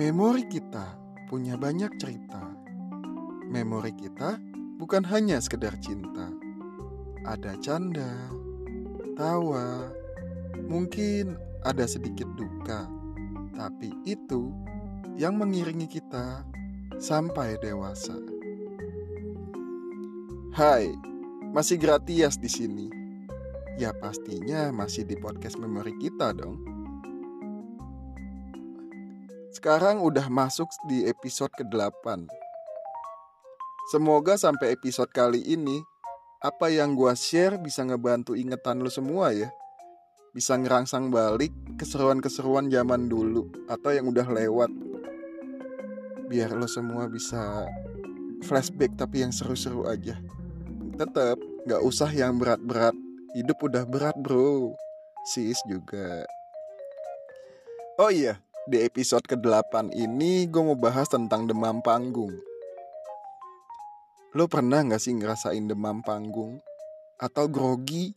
Memori 0.00 0.48
kita 0.48 0.96
punya 1.28 1.60
banyak 1.60 1.92
cerita. 2.00 2.40
Memori 3.52 3.92
kita 3.92 4.40
bukan 4.80 5.04
hanya 5.04 5.36
sekedar 5.44 5.76
cinta. 5.76 6.32
Ada 7.28 7.60
canda, 7.60 8.08
tawa, 9.12 9.92
mungkin 10.56 11.36
ada 11.68 11.84
sedikit 11.84 12.24
duka. 12.32 12.88
Tapi 13.52 13.92
itu 14.08 14.48
yang 15.20 15.36
mengiringi 15.36 15.84
kita 15.84 16.48
sampai 16.96 17.60
dewasa. 17.60 18.16
Hai, 20.56 20.96
masih 21.52 21.76
gratis 21.76 22.40
di 22.40 22.48
sini. 22.48 22.88
Ya 23.76 23.92
pastinya 23.92 24.72
masih 24.72 25.04
di 25.04 25.20
podcast 25.20 25.60
memori 25.60 25.92
kita 26.00 26.32
dong. 26.32 26.79
Sekarang 29.60 30.00
udah 30.00 30.32
masuk 30.32 30.72
di 30.88 31.04
episode 31.04 31.52
ke-8. 31.52 32.24
Semoga 33.92 34.40
sampai 34.40 34.72
episode 34.72 35.12
kali 35.12 35.36
ini 35.36 35.84
apa 36.40 36.72
yang 36.72 36.96
gua 36.96 37.12
share 37.12 37.60
bisa 37.60 37.84
ngebantu 37.84 38.32
ingetan 38.32 38.80
lo 38.80 38.88
semua 38.88 39.36
ya. 39.36 39.52
Bisa 40.32 40.56
ngerangsang 40.56 41.12
balik 41.12 41.52
keseruan-keseruan 41.76 42.72
zaman 42.72 43.12
dulu 43.12 43.52
atau 43.68 43.92
yang 43.92 44.08
udah 44.08 44.32
lewat. 44.32 44.72
Biar 46.32 46.56
lo 46.56 46.64
semua 46.64 47.04
bisa 47.12 47.68
flashback 48.40 48.96
tapi 48.96 49.28
yang 49.28 49.32
seru-seru 49.36 49.84
aja. 49.92 50.16
Tetap 50.96 51.36
gak 51.68 51.84
usah 51.84 52.08
yang 52.08 52.40
berat-berat. 52.40 52.96
Hidup 53.36 53.60
udah 53.60 53.84
berat 53.84 54.16
bro. 54.16 54.72
Sis 55.28 55.60
juga. 55.68 56.24
Oh 58.00 58.08
iya, 58.08 58.40
di 58.68 58.84
episode 58.84 59.24
ke-8 59.24 59.96
ini 59.96 60.44
gue 60.44 60.60
mau 60.60 60.76
bahas 60.76 61.08
tentang 61.08 61.48
demam 61.48 61.80
panggung. 61.80 62.36
Lo 64.36 64.44
pernah 64.52 64.84
gak 64.84 65.00
sih 65.00 65.16
ngerasain 65.16 65.64
demam 65.64 66.04
panggung? 66.04 66.60
Atau 67.16 67.48
grogi 67.48 68.12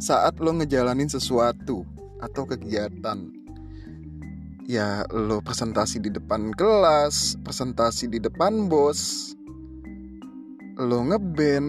saat 0.00 0.40
lo 0.40 0.56
ngejalanin 0.56 1.12
sesuatu 1.12 1.84
atau 2.24 2.48
kegiatan? 2.48 3.28
Ya 4.64 5.04
lo 5.12 5.44
presentasi 5.44 6.00
di 6.00 6.08
depan 6.12 6.52
kelas, 6.56 7.36
presentasi 7.44 8.08
di 8.08 8.20
depan 8.20 8.68
bos, 8.68 9.32
lo 10.76 11.04
ngeband, 11.04 11.68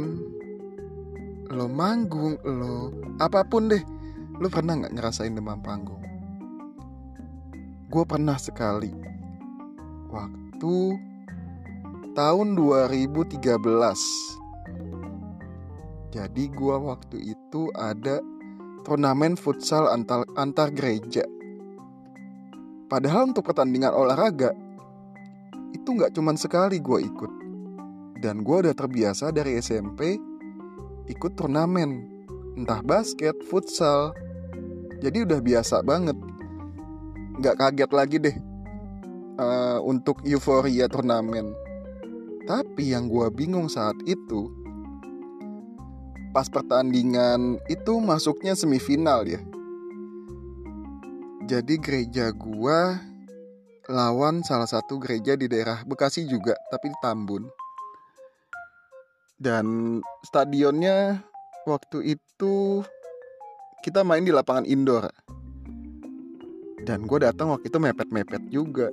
lo 1.51 1.67
manggung, 1.67 2.39
lo 2.44 2.91
apa 3.19 3.44
pun 3.47 3.67
deh. 3.67 3.83
Lo 4.39 4.47
pernah 4.47 4.79
gak 4.79 4.95
ngerasain 4.95 5.35
demam 5.35 5.59
panggung? 5.59 6.08
Gue 7.89 8.05
pernah 8.05 8.37
sekali. 8.37 8.93
Waktu 10.13 10.77
tahun 12.13 12.47
2013 12.53 13.33
jadi 16.09 16.43
gue 16.49 16.75
waktu 16.89 17.17
itu 17.33 17.69
ada 17.77 18.17
turnamen 18.81 19.37
futsal 19.37 19.89
antar, 19.93 20.25
antar 20.37 20.73
gereja. 20.73 21.21
Padahal 22.89 23.29
untuk 23.29 23.45
pertandingan 23.45 23.93
olahraga 23.93 24.49
itu 25.69 25.85
nggak 25.85 26.13
cuman 26.17 26.33
sekali 26.33 26.81
gue 26.81 26.99
ikut. 27.05 27.31
Dan 28.21 28.41
gue 28.41 28.57
udah 28.65 28.73
terbiasa 28.73 29.29
dari 29.29 29.61
SMP 29.61 30.17
ikut 31.09 31.37
turnamen. 31.37 32.05
Entah 32.57 32.81
basket, 32.81 33.37
futsal. 33.45 34.13
Jadi 34.99 35.29
udah 35.29 35.39
biasa 35.39 35.85
banget 35.85 36.17
nggak 37.39 37.55
kaget 37.55 37.91
lagi 37.95 38.17
deh 38.19 38.37
uh, 39.39 39.79
untuk 39.81 40.19
euforia 40.27 40.91
turnamen. 40.91 41.55
Tapi 42.44 42.91
yang 42.91 43.07
gue 43.07 43.29
bingung 43.31 43.72
saat 43.72 43.95
itu, 44.03 44.51
pas 46.35 46.49
pertandingan 46.51 47.61
itu 47.72 47.94
masuknya 48.03 48.57
semifinal 48.57 49.23
ya. 49.23 49.39
Jadi 51.47 51.81
gereja 51.81 52.29
gue 52.35 52.79
lawan 53.89 54.45
salah 54.45 54.69
satu 54.69 55.01
gereja 55.01 55.33
di 55.33 55.49
daerah 55.49 55.81
Bekasi 55.88 56.28
juga, 56.29 56.53
tapi 56.69 56.94
di 56.94 56.97
Tambun. 57.01 57.47
Dan 59.39 59.97
stadionnya 60.28 61.23
waktu 61.63 62.19
itu 62.19 62.83
kita 63.79 64.03
main 64.03 64.28
di 64.28 64.35
lapangan 64.35 64.67
indoor 64.67 65.07
dan 66.88 67.03
gue 67.03 67.19
datang 67.19 67.51
waktu 67.51 67.67
itu 67.67 67.79
mepet-mepet 67.79 68.44
juga. 68.47 68.88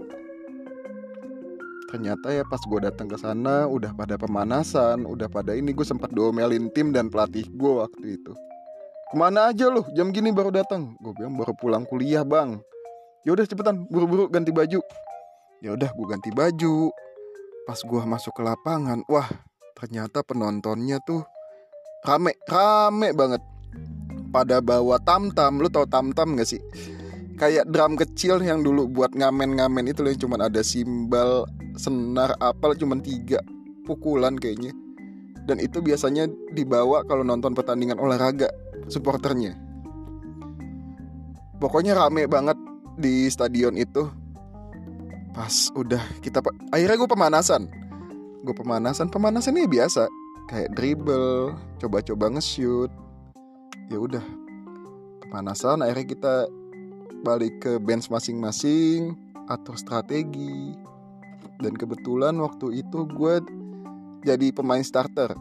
Ternyata 1.87 2.35
ya 2.35 2.43
pas 2.43 2.59
gue 2.59 2.81
datang 2.83 3.07
ke 3.07 3.15
sana 3.15 3.71
udah 3.71 3.95
pada 3.95 4.19
pemanasan 4.19 5.07
udah 5.07 5.31
pada 5.31 5.55
ini 5.55 5.71
gue 5.71 5.87
sempat 5.87 6.11
domelin 6.11 6.67
tim 6.75 6.91
dan 6.91 7.07
pelatih 7.07 7.47
gue 7.47 7.73
waktu 7.79 8.19
itu. 8.19 8.33
Ke 9.07 9.15
mana 9.15 9.55
aja 9.55 9.71
loh 9.71 9.87
jam 9.95 10.11
gini 10.11 10.35
baru 10.35 10.51
datang. 10.51 10.99
Gue 10.99 11.15
bilang 11.15 11.39
baru 11.39 11.55
pulang 11.55 11.85
kuliah 11.87 12.27
bang. 12.27 12.59
Ya 13.23 13.35
udah 13.39 13.47
cepetan 13.47 13.87
buru-buru 13.87 14.27
ganti 14.27 14.51
baju. 14.51 14.83
Ya 15.63 15.71
udah 15.79 15.91
gue 15.95 16.07
ganti 16.11 16.31
baju. 16.35 16.91
Pas 17.71 17.79
gue 17.79 18.03
masuk 18.03 18.35
ke 18.35 18.43
lapangan 18.43 19.07
wah 19.07 19.31
ternyata 19.79 20.27
penontonnya 20.27 20.99
tuh 21.07 21.23
rame 22.03 22.35
rame 22.51 23.15
banget. 23.15 23.43
Pada 24.35 24.59
bawa 24.59 24.99
tam 25.01 25.31
tam 25.31 25.63
lu 25.63 25.71
tau 25.71 25.87
tam 25.87 26.11
tam 26.11 26.35
gak 26.37 26.51
sih 26.51 26.61
kayak 27.37 27.69
drum 27.69 27.95
kecil 27.95 28.41
yang 28.41 28.65
dulu 28.65 28.89
buat 28.89 29.13
ngamen-ngamen 29.13 29.93
itu 29.93 30.01
loh 30.01 30.11
yang 30.11 30.21
cuman 30.25 30.41
ada 30.49 30.65
simbal 30.65 31.45
senar 31.77 32.33
apel 32.41 32.73
cuman 32.75 33.05
tiga 33.05 33.39
pukulan 33.85 34.35
kayaknya. 34.35 34.73
Dan 35.47 35.63
itu 35.63 35.79
biasanya 35.79 36.27
dibawa 36.51 37.07
kalau 37.07 37.23
nonton 37.23 37.55
pertandingan 37.55 38.03
olahraga 38.03 38.51
supporternya. 38.91 39.55
Pokoknya 41.63 41.95
rame 41.95 42.27
banget 42.27 42.59
di 42.99 43.31
stadion 43.31 43.79
itu. 43.79 44.11
Pas 45.31 45.71
udah 45.77 46.03
kita 46.25 46.43
akhirnya 46.75 46.97
gue 46.99 47.11
pemanasan. 47.13 47.63
Gue 48.43 48.57
pemanasan 48.57 49.07
pemanasan 49.07 49.55
ini 49.55 49.71
biasa. 49.71 50.11
Kayak 50.51 50.75
dribble 50.75 51.55
coba-coba 51.79 52.35
nge-shoot. 52.35 52.91
Ya 53.87 54.03
udah 54.03 54.25
pemanasan 55.23 55.87
akhirnya 55.87 56.07
kita 56.11 56.35
balik 57.27 57.59
ke 57.59 57.83
bench 57.83 58.07
masing-masing 58.07 59.19
atur 59.51 59.75
strategi. 59.75 60.79
Dan 61.59 61.75
kebetulan 61.75 62.39
waktu 62.39 62.87
itu 62.87 63.03
gue 63.11 63.43
jadi 64.23 64.55
pemain 64.55 64.85
starter. 64.87 65.35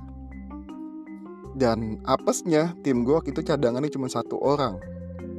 Dan 1.53 2.01
apesnya 2.09 2.73
tim 2.81 3.05
gue 3.05 3.13
waktu 3.13 3.29
itu 3.29 3.45
cadangannya 3.45 3.93
cuma 3.93 4.09
satu 4.09 4.41
orang. 4.41 4.81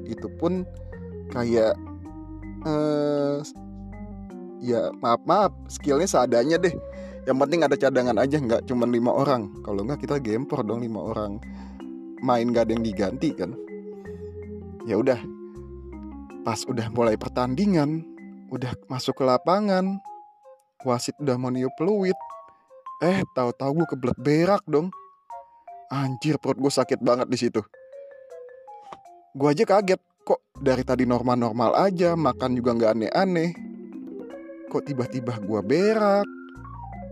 Itu 0.06 0.31
pun 0.39 0.62
kayak 1.35 1.75
uh, 2.62 3.43
ya 4.62 4.95
maaf 5.03 5.21
maaf 5.27 5.53
skillnya 5.67 6.06
seadanya 6.06 6.62
deh. 6.62 6.73
Yang 7.27 7.37
penting 7.43 7.61
ada 7.67 7.75
cadangan 7.75 8.17
aja 8.23 8.39
nggak 8.39 8.71
cuma 8.71 8.87
lima 8.87 9.11
orang. 9.11 9.51
Kalau 9.67 9.83
nggak 9.83 10.06
kita 10.06 10.23
gempor 10.23 10.62
dong 10.62 10.87
lima 10.87 11.03
orang. 11.03 11.43
Main 12.25 12.49
gak 12.49 12.73
ada 12.73 12.81
yang 12.81 12.85
diganti 12.87 13.29
kan? 13.37 13.53
Ya 14.89 14.97
udah 14.97 15.21
pas 16.47 16.62
udah 16.71 16.87
mulai 16.95 17.19
pertandingan 17.19 18.07
udah 18.55 18.71
masuk 18.87 19.19
ke 19.19 19.25
lapangan 19.27 19.99
wasit 20.87 21.19
udah 21.19 21.34
mau 21.34 21.51
niup 21.51 21.75
peluit 21.75 22.15
eh 23.03 23.27
tahu-tahu 23.34 23.83
gue 23.83 23.89
kebelet 23.93 24.19
berak 24.21 24.62
dong. 24.65 24.89
Anjir 25.93 26.41
perut 26.41 26.59
gue 26.59 26.73
sakit 26.73 26.99
banget 26.99 27.29
di 27.29 27.39
situ. 27.39 27.61
Gue 29.37 29.53
aja 29.53 29.69
kaget 29.69 30.00
kok 30.25 30.41
dari 30.56 30.82
tadi 30.82 31.05
normal-normal 31.05 31.76
aja 31.76 32.17
makan 32.17 32.56
juga 32.56 32.73
nggak 32.73 32.93
aneh-aneh. 32.97 33.50
Kok 34.73 34.82
tiba-tiba 34.82 35.37
gue 35.38 35.61
berak? 35.61 36.26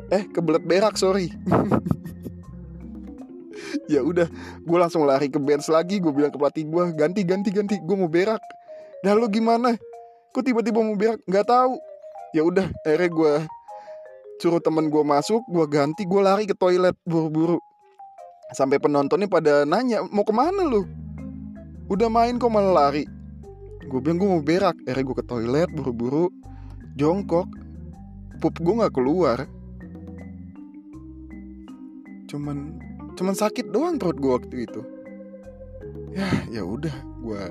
Eh 0.08 0.24
kebelet 0.30 0.64
berak 0.64 0.94
sorry. 0.96 1.28
Ya 3.84 4.00
udah 4.00 4.30
gue 4.64 4.78
langsung 4.80 5.04
lari 5.04 5.28
ke 5.28 5.36
bench 5.36 5.68
lagi 5.68 6.00
gue 6.00 6.08
bilang 6.08 6.32
ke 6.32 6.38
pelatih 6.40 6.64
gue 6.64 6.82
ganti 6.96 7.20
ganti 7.26 7.50
ganti 7.52 7.76
gue 7.82 7.96
mau 7.98 8.08
berak 8.08 8.40
dah 9.04 9.12
lu 9.12 9.28
gimana? 9.28 9.76
Kok 10.32 10.40
tiba-tiba 10.40 10.80
mau 10.80 10.96
berak 10.96 11.20
nggak 11.28 11.44
tahu. 11.44 11.76
Ya 12.32 12.40
udah 12.40 12.72
akhirnya 12.82 13.12
gue 13.12 13.34
suruh 14.40 14.58
temen 14.64 14.88
gue 14.88 15.04
masuk 15.04 15.44
gue 15.46 15.66
ganti 15.68 16.08
gue 16.08 16.20
lari 16.24 16.48
ke 16.48 16.56
toilet 16.56 16.96
buru-buru. 17.04 17.60
Sampai 18.56 18.80
penontonnya 18.80 19.28
pada 19.28 19.68
nanya 19.68 20.00
mau 20.08 20.24
ke 20.24 20.32
mana 20.32 20.64
lu? 20.64 20.88
Udah 21.92 22.08
main 22.08 22.40
kok 22.40 22.48
malah 22.48 22.88
lari. 22.88 23.04
Gue 23.84 24.00
bilang 24.00 24.16
gue 24.16 24.28
mau 24.28 24.40
berak. 24.40 24.74
Akhirnya 24.88 25.04
gue 25.04 25.16
ke 25.20 25.26
toilet 25.28 25.68
buru-buru. 25.76 26.32
Jongkok. 26.96 27.44
Pup 28.40 28.56
gue 28.56 28.74
nggak 28.80 28.94
keluar. 28.96 29.44
Cuman 32.32 32.80
cuman 33.14 33.34
sakit 33.36 33.68
doang 33.68 34.00
perut 34.00 34.16
gue 34.16 34.32
waktu 34.32 34.56
itu. 34.64 34.80
Ya 36.16 36.26
ya 36.50 36.62
udah 36.64 36.94
gue 37.20 37.42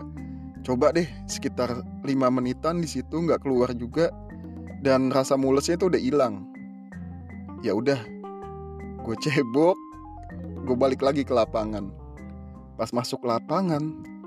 coba 0.63 0.95
deh 0.95 1.06
sekitar 1.27 1.83
5 2.04 2.07
menitan 2.31 2.80
di 2.80 2.88
situ 2.88 3.19
nggak 3.19 3.44
keluar 3.44 3.75
juga 3.75 4.10
dan 4.80 5.12
rasa 5.12 5.36
mulesnya 5.36 5.75
itu 5.75 5.92
udah 5.92 6.01
hilang. 6.01 6.48
Ya 7.63 7.75
udah 7.75 8.00
gue 9.04 9.15
cebok 9.19 9.75
gue 10.63 10.75
balik 10.80 11.04
lagi 11.04 11.27
ke 11.27 11.36
lapangan. 11.36 11.92
Pas 12.80 12.89
masuk 12.95 13.27
lapangan 13.27 13.83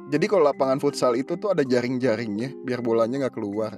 jadi 0.07 0.31
kalau 0.31 0.47
lapangan 0.47 0.79
futsal 0.79 1.19
itu 1.19 1.35
tuh 1.35 1.51
ada 1.51 1.67
jaring-jaringnya 1.67 2.55
biar 2.63 2.85
bolanya 2.85 3.27
nggak 3.27 3.35
keluar. 3.35 3.75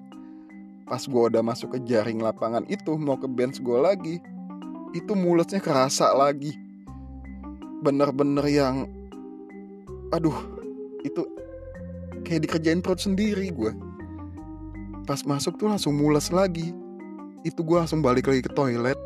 Pas 0.84 1.00
gue 1.00 1.22
udah 1.30 1.40
masuk 1.40 1.78
ke 1.78 1.78
jaring 1.86 2.18
lapangan 2.18 2.66
itu 2.66 2.98
mau 2.98 3.16
ke 3.16 3.30
bench 3.30 3.62
gue 3.62 3.78
lagi 3.78 4.18
itu 4.92 5.12
mulutnya 5.14 5.62
kerasa 5.62 6.10
lagi. 6.12 6.52
Bener-bener 7.80 8.44
yang 8.50 8.90
aduh 10.10 10.36
itu 11.06 11.24
kayak 12.28 12.44
dikerjain 12.44 12.84
perut 12.84 13.00
sendiri 13.00 13.48
gue 13.48 13.72
pas 15.08 15.24
masuk 15.24 15.56
tuh 15.56 15.72
langsung 15.72 15.96
mules 15.96 16.28
lagi. 16.28 16.76
Itu 17.40 17.64
gue 17.64 17.80
langsung 17.80 18.04
balik 18.04 18.28
lagi 18.28 18.44
ke 18.44 18.52
toilet. 18.52 19.00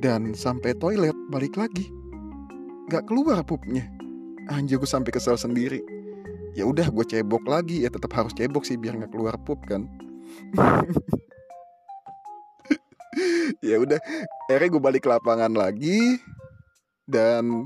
Dan 0.00 0.32
sampai 0.32 0.72
toilet 0.80 1.12
balik 1.28 1.52
lagi. 1.60 1.84
Nggak 2.88 3.04
keluar 3.04 3.44
pupnya. 3.44 3.84
Anjir 4.48 4.80
gue 4.80 4.88
sampai 4.88 5.12
kesel 5.12 5.36
sendiri. 5.36 5.84
Ya 6.56 6.64
udah 6.64 6.88
gue 6.88 7.04
cebok 7.04 7.44
lagi. 7.44 7.84
Ya 7.84 7.92
tetap 7.92 8.08
harus 8.16 8.32
cebok 8.32 8.64
sih 8.64 8.80
biar 8.80 8.96
nggak 8.96 9.12
keluar 9.12 9.36
pup 9.36 9.60
kan. 9.68 9.84
Ya 13.64 13.80
udah 13.80 13.96
akhirnya 14.52 14.68
gue 14.68 14.82
balik 14.82 15.02
ke 15.04 15.08
lapangan 15.08 15.48
lagi. 15.56 16.20
Dan 17.08 17.64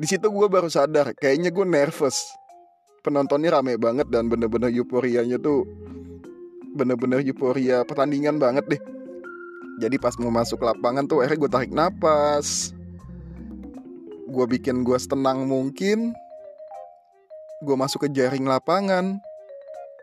di 0.00 0.06
situ 0.08 0.32
gue 0.32 0.48
baru 0.48 0.72
sadar 0.72 1.12
kayaknya 1.12 1.52
gue 1.52 1.66
nervous 1.68 2.24
penontonnya 3.00 3.58
rame 3.58 3.76
banget 3.80 4.08
dan 4.08 4.28
bener-bener 4.28 4.70
euforianya 4.72 5.40
tuh 5.40 5.64
bener-bener 6.76 7.24
euforia 7.26 7.82
pertandingan 7.82 8.38
banget 8.38 8.64
deh. 8.76 8.82
Jadi 9.80 9.96
pas 9.96 10.14
mau 10.20 10.30
masuk 10.30 10.60
lapangan 10.60 11.08
tuh 11.08 11.24
akhirnya 11.24 11.40
gue 11.40 11.50
tarik 11.50 11.72
napas. 11.72 12.76
Gue 14.28 14.46
bikin 14.46 14.86
gue 14.86 14.98
setenang 15.00 15.48
mungkin. 15.48 16.12
Gue 17.64 17.76
masuk 17.76 18.06
ke 18.06 18.08
jaring 18.12 18.44
lapangan. 18.44 19.18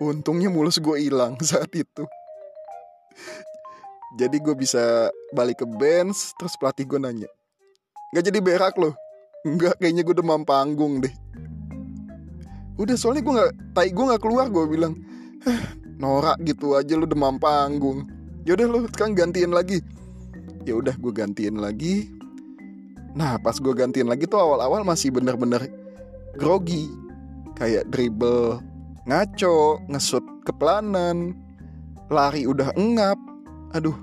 Untungnya 0.01 0.49
mulus 0.49 0.81
gue 0.81 0.97
hilang 0.97 1.38
saat 1.45 1.69
itu. 1.77 2.03
Jadi 4.17 4.38
gue 4.41 4.55
bisa 4.57 5.13
balik 5.31 5.61
ke 5.61 5.67
bench 5.69 6.33
terus 6.41 6.57
pelatih 6.57 6.89
gue 6.89 6.97
nanya 7.01 7.29
nggak 8.11 8.23
jadi 8.23 8.39
berak 8.39 8.75
loh? 8.79 8.95
Nggak 9.44 9.83
kayaknya 9.83 10.03
gue 10.07 10.15
demam 10.15 10.47
panggung 10.47 11.03
deh 11.03 11.26
udah 12.77 12.95
soalnya 12.95 13.25
gue 13.25 13.33
nggak 13.33 13.53
tai 13.74 13.89
gue 13.89 14.06
nggak 14.06 14.21
keluar 14.21 14.47
gue 14.53 14.65
bilang 14.69 14.94
norak 15.97 16.38
gitu 16.45 16.77
aja 16.77 16.94
lu 16.94 17.09
demam 17.09 17.41
panggung. 17.41 18.06
Yaudah 18.45 18.68
lu 18.69 18.85
sekarang 18.88 19.18
gantiin 19.18 19.51
lagi. 19.51 19.81
Ya 20.63 20.77
udah 20.77 20.95
gue 20.95 21.12
gantiin 21.12 21.57
lagi. 21.57 22.13
Nah 23.18 23.41
pas 23.41 23.57
gue 23.57 23.74
gantiin 23.74 24.07
lagi 24.07 24.29
tuh 24.29 24.39
awal-awal 24.39 24.85
masih 24.85 25.12
bener-bener 25.12 25.68
grogi. 26.38 26.88
Kayak 27.57 27.89
dribble 27.89 28.62
ngaco, 29.09 29.81
ngesut 29.89 30.21
keplanan 30.45 31.33
Lari 32.13 32.45
udah 32.45 32.69
engap. 32.77 33.18
Aduh 33.73 33.97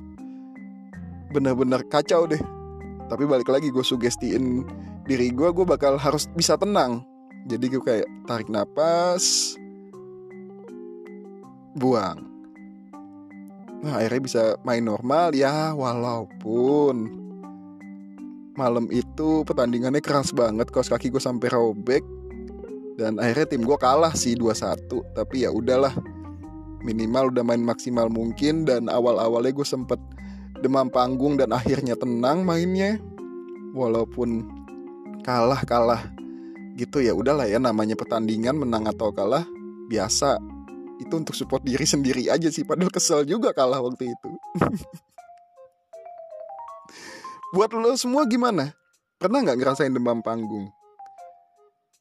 Bener-bener 1.31 1.87
kacau 1.87 2.27
deh. 2.27 2.43
Tapi 3.07 3.23
balik 3.25 3.49
lagi 3.49 3.71
gue 3.71 3.85
sugestiin 3.85 4.65
diri 5.05 5.29
gue 5.29 5.53
Gue 5.53 5.69
bakal 5.69 6.01
harus 6.01 6.25
bisa 6.33 6.57
tenang 6.57 7.05
Jadi 7.45 7.65
gue 7.69 7.83
kayak 7.85 8.09
tarik 8.25 8.49
napas 8.49 9.57
Buang. 11.77 12.25
Nah 13.85 14.01
akhirnya 14.01 14.23
bisa 14.25 14.43
main 14.65 14.81
normal 14.81 15.37
ya 15.37 15.77
Walaupun 15.77 17.21
malam 18.55 18.87
itu 18.95 19.43
pertandingannya 19.43 19.99
keras 19.99 20.31
banget 20.31 20.71
kos 20.71 20.89
kaki 20.89 21.13
gue 21.13 21.21
sampai 21.21 21.53
robek. 21.53 22.01
Dan 22.95 23.19
akhirnya 23.19 23.51
tim 23.51 23.67
gue 23.67 23.77
kalah 23.77 24.15
sih 24.15 24.39
2-1 24.39 24.89
tapi 25.13 25.45
ya 25.45 25.53
udahlah. 25.53 25.93
Minimal 26.87 27.35
udah 27.35 27.45
main 27.45 27.61
maksimal 27.61 28.09
mungkin 28.09 28.65
dan 28.65 28.89
awal-awalnya 28.89 29.53
gue 29.53 29.67
sempet 29.67 30.01
demam 30.63 30.89
panggung 30.89 31.37
dan 31.37 31.53
akhirnya 31.53 31.99
tenang 31.99 32.47
mainnya. 32.47 32.97
Walaupun 33.75 34.47
kalah 35.27 35.61
kalah 35.67 36.07
gitu 36.75 37.03
ya 37.03 37.15
udahlah 37.15 37.47
ya 37.47 37.63
namanya 37.63 37.95
pertandingan 37.95 38.59
menang 38.59 38.91
atau 38.91 39.15
kalah 39.15 39.47
biasa 39.87 40.39
itu 40.99 41.15
untuk 41.15 41.35
support 41.35 41.63
diri 41.63 41.87
sendiri 41.87 42.31
aja 42.31 42.51
sih 42.51 42.63
padahal 42.67 42.91
kesel 42.91 43.27
juga 43.27 43.55
kalah 43.55 43.83
waktu 43.83 44.11
itu 44.11 44.31
Buat 47.55 47.71
lo 47.71 47.95
semua 47.95 48.27
gimana? 48.27 48.75
Pernah 49.15 49.47
nggak 49.47 49.59
ngerasain 49.63 49.95
demam 49.95 50.19
panggung? 50.27 50.75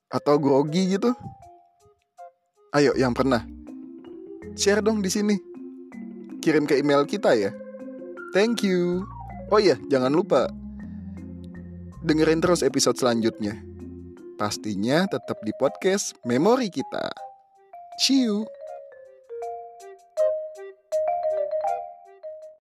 Atau 0.10 0.42
grogi 0.42 0.98
gitu? 0.98 1.14
Ayo 2.74 2.98
yang 2.98 3.14
pernah. 3.14 3.46
Share 4.58 4.82
dong 4.82 5.06
di 5.06 5.14
sini. 5.14 5.38
Kirim 6.42 6.66
ke 6.66 6.82
email 6.82 7.06
kita 7.06 7.38
ya. 7.38 7.54
Thank 8.34 8.66
you. 8.66 9.06
Oh 9.54 9.62
iya, 9.62 9.78
jangan 9.94 10.10
lupa 10.10 10.50
dengerin 12.02 12.42
terus 12.42 12.66
episode 12.66 12.98
selanjutnya. 12.98 13.54
Pastinya 14.44 15.08
tetap 15.08 15.40
di 15.48 15.56
podcast 15.56 16.20
Memori 16.28 16.68
kita. 16.68 17.08
See 17.96 18.28
you. 18.28 18.44